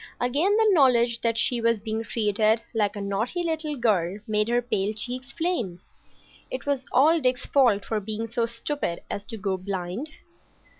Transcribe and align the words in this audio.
Again 0.19 0.57
the 0.57 0.65
knowledge 0.71 1.21
that 1.21 1.37
she 1.37 1.61
was 1.61 1.79
being 1.79 2.01
treated 2.01 2.63
like 2.73 2.95
a 2.95 3.01
naughty 3.01 3.43
little 3.43 3.75
girl 3.75 4.17
made 4.27 4.47
her 4.47 4.59
pale 4.59 4.93
cheeks 4.95 5.31
flame. 5.31 5.79
It 6.49 6.65
was 6.65 6.87
all 6.91 7.19
Dick's 7.19 7.45
fault 7.45 7.85
for 7.85 7.99
being 7.99 8.27
so 8.27 8.47
stupid 8.47 9.01
as 9.11 9.25
to 9.25 9.37
go 9.37 9.57
blind. 9.57 10.09